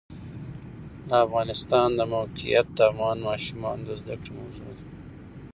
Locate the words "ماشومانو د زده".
3.29-4.15